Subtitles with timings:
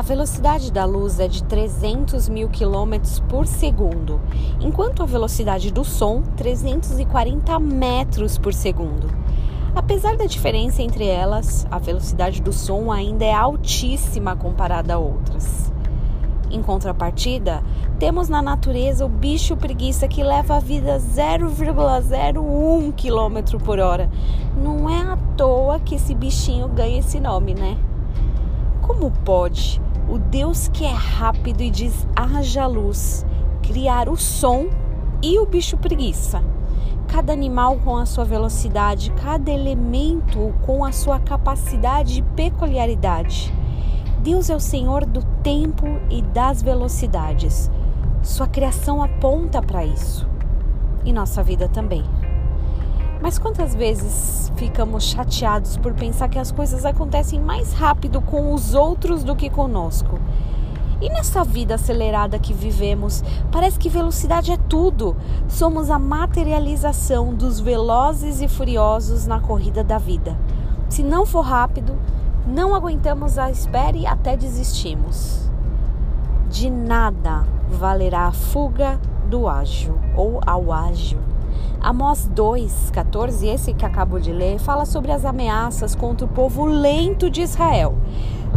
[0.00, 4.18] A velocidade da luz é de 300 mil quilômetros por segundo,
[4.58, 9.10] enquanto a velocidade do som 340 metros por segundo.
[9.74, 15.70] Apesar da diferença entre elas, a velocidade do som ainda é altíssima comparada a outras.
[16.50, 17.62] Em contrapartida,
[17.98, 24.08] temos na natureza o bicho preguiça que leva a vida 0,01 km por hora.
[24.56, 27.76] Não é à toa que esse bichinho ganha esse nome, né?
[28.80, 29.78] Como pode
[30.10, 33.24] o Deus que é rápido e diz haja luz
[33.62, 34.66] criar o som
[35.22, 36.42] e o bicho preguiça?
[37.06, 43.54] Cada animal com a sua velocidade, cada elemento com a sua capacidade e peculiaridade.
[44.22, 47.70] Deus é o Senhor do tempo e das velocidades.
[48.22, 50.28] Sua criação aponta para isso.
[51.04, 52.04] E nossa vida também.
[53.22, 58.74] Mas quantas vezes ficamos chateados por pensar que as coisas acontecem mais rápido com os
[58.74, 60.18] outros do que conosco?
[61.00, 65.16] E nessa vida acelerada que vivemos, parece que velocidade é tudo.
[65.48, 70.36] Somos a materialização dos velozes e furiosos na corrida da vida.
[70.90, 71.96] Se não for rápido,
[72.46, 75.50] não aguentamos a espera e até desistimos.
[76.50, 81.29] De nada valerá a fuga do ágil ou ao ágil.
[81.80, 86.64] Amós 2, 14, esse que acabo de ler, fala sobre as ameaças contra o povo
[86.66, 87.94] lento de Israel.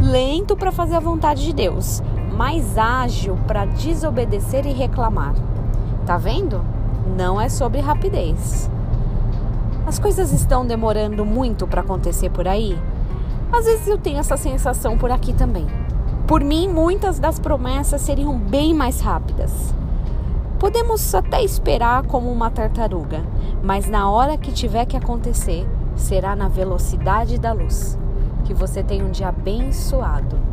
[0.02, 2.02] Lento para fazer a vontade de Deus,
[2.36, 5.36] mas ágil para desobedecer e reclamar.
[6.06, 6.64] Tá vendo?
[7.18, 8.70] Não é sobre rapidez.
[9.86, 12.78] As coisas estão demorando muito para acontecer por aí?
[13.52, 15.68] Às vezes eu tenho essa sensação por aqui também.
[16.28, 19.74] Por mim, muitas das promessas seriam bem mais rápidas.
[20.64, 23.22] Podemos até esperar como uma tartaruga,
[23.62, 28.00] mas na hora que tiver que acontecer, será na velocidade da luz.
[28.46, 30.53] Que você tenha um dia abençoado.